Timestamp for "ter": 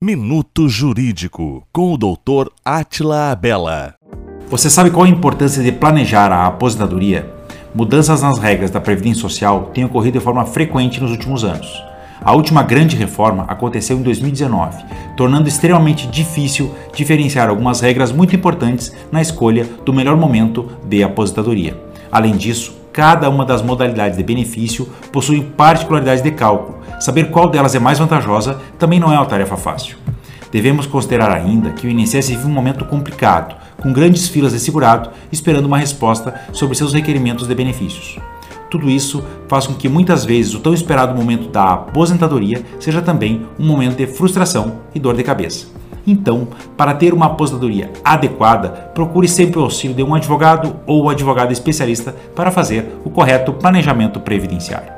46.94-47.12